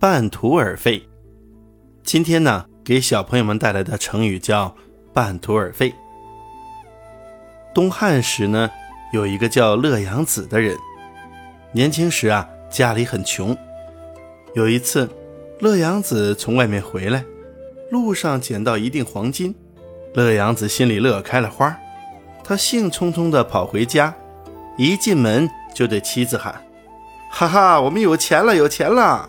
[0.00, 1.02] 半途而废。
[2.04, 4.72] 今天呢，给小朋友们带来的成语叫
[5.12, 5.92] 半途而废。
[7.74, 8.70] 东汉时呢，
[9.12, 10.76] 有一个叫乐阳子的人，
[11.72, 13.56] 年轻时啊，家里很穷。
[14.54, 15.10] 有一次，
[15.58, 17.24] 乐阳子从外面回来，
[17.90, 19.52] 路上捡到一锭黄金，
[20.14, 21.76] 乐阳子心里乐开了花，
[22.44, 24.14] 他兴冲冲地跑回家，
[24.76, 26.54] 一进门就对妻子喊
[27.32, 29.28] ：“哈哈，我们有钱了，有钱了！”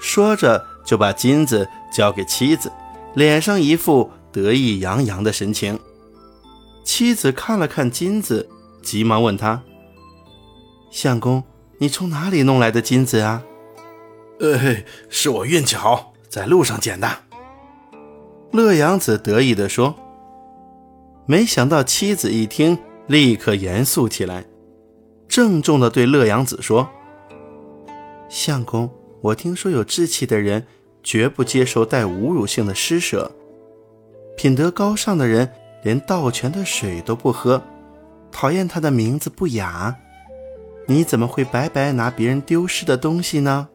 [0.00, 2.72] 说着就把金子交给妻子，
[3.14, 5.78] 脸上一副得意洋洋的神情。
[6.82, 8.48] 妻子看了看金子，
[8.82, 9.62] 急忙问他
[10.90, 11.44] ：“相公，
[11.78, 13.42] 你从哪里弄来的金子啊
[14.40, 14.76] ？”“呃，
[15.08, 17.08] 是我运气好，在路上捡的。”
[18.52, 19.94] 乐阳子得意地说。
[21.26, 22.76] 没想到妻子一听，
[23.06, 24.44] 立刻严肃起来，
[25.28, 26.88] 郑重地对乐阳子说
[28.28, 30.66] ：“相公，我听说有志气的人
[31.02, 33.30] 绝不接受带侮辱性的施舍，
[34.36, 35.50] 品德高尚的人。”
[35.82, 37.62] 连倒泉的水都不喝，
[38.30, 39.96] 讨厌他的名字不雅。
[40.86, 43.66] 你怎么会白白拿别人丢失的东西呢？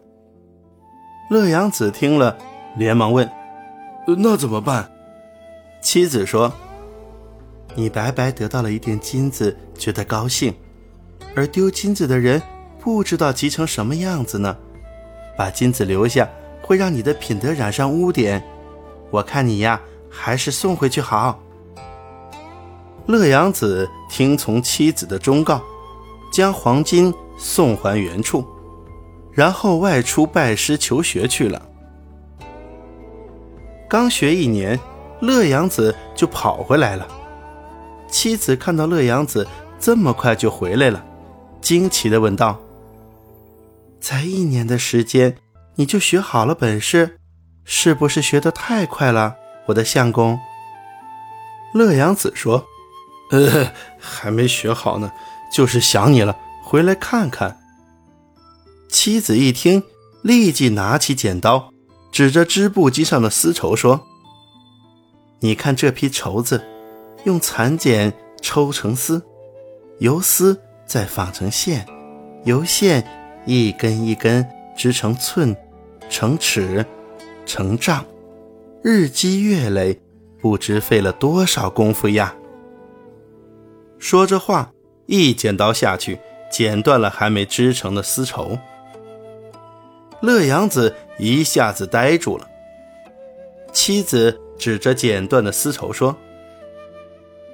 [1.32, 2.38] 乐阳子听了，
[2.78, 3.28] 连忙问
[4.20, 4.92] ：“那怎么办？”
[5.82, 6.54] 妻子说
[7.74, 10.54] ：“你白白得到了一锭金子，觉得高兴，
[11.36, 12.40] 而丢金子的人
[12.80, 14.56] 不知道急成什么样子呢。
[15.38, 16.30] 把金子留下，
[16.62, 18.44] 会让你的品德染上污点。
[19.12, 21.40] 我看你呀，还是送回去好。”
[23.08, 25.62] 乐阳子听从妻子的忠告，
[26.34, 28.44] 将黄金送还原处，
[29.32, 31.62] 然后外出拜师求学去了。
[33.88, 34.80] 刚学一年，
[35.20, 37.08] 乐阳子就跑回来了。
[38.08, 39.48] 妻子看到乐阳子
[39.80, 41.06] 这么快就回来了，
[41.62, 42.58] 惊奇地问道
[44.06, 45.36] ：“才一年的时间，
[45.78, 47.18] 你就学好了本事，
[47.64, 50.40] 是不是学得太快了，我的相公？”
[51.74, 52.68] 乐阳子说。
[53.32, 55.12] 呃，还没学好呢，
[55.52, 57.60] 就是想你了，回来看看。
[58.90, 59.82] 妻子一听，
[60.22, 61.72] 立即拿起剪刀，
[62.12, 64.06] 指着织布机上的丝绸说
[65.42, 66.64] ：“你看这批绸子，
[67.24, 69.26] 用蚕茧抽成丝，
[69.98, 71.88] 由丝再纺成线，
[72.44, 73.04] 由线
[73.46, 74.46] 一根一根
[74.76, 75.56] 织成寸，
[76.10, 76.86] 成尺，
[77.46, 78.06] 成丈，
[78.82, 80.00] 日积月累，
[80.42, 82.36] 不知费了多少功夫呀。”
[83.98, 84.72] 说着话，
[85.06, 86.20] 一剪刀下去，
[86.52, 88.58] 剪断了还没织成的丝绸。
[90.22, 92.50] 乐阳子一下子呆住了。
[93.72, 96.16] 妻子指着剪断的丝绸说：“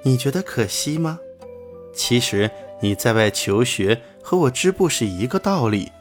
[0.04, 1.20] 你觉得可惜吗？
[1.94, 2.50] 其实
[2.80, 5.92] 你在外求学和我织布是一个道理，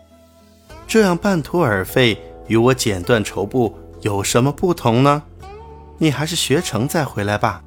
[0.86, 2.16] 这样半途而废
[2.46, 5.22] 与我剪断绸布有什么不同呢？
[5.98, 7.62] 你还是学成再回来吧。”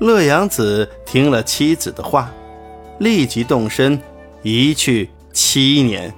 [0.00, 2.30] 乐阳子听了妻子的话，
[2.98, 4.00] 立即动身，
[4.42, 6.14] 一去七年，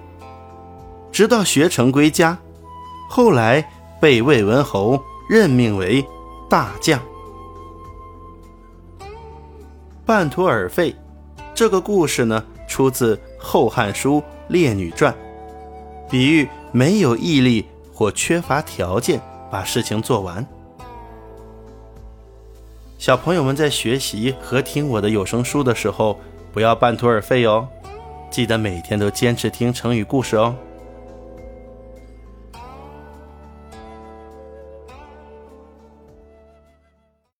[1.11, 2.37] 直到学成归家。
[3.09, 3.67] 后来
[3.99, 6.05] 被魏文侯任命为
[6.49, 7.01] 大将。
[10.05, 10.95] 半途而废，
[11.55, 15.13] 这个故事呢，出自《后汉书·列女传》，
[16.09, 19.21] 比喻没有毅力或缺乏条件
[19.51, 20.47] 把事情做完。
[22.97, 26.19] 小朋友们在学习和听我的有声书的时候，
[26.53, 27.67] 不要半途而废哦，
[28.31, 30.55] 记得每天都坚持听成语故事哦。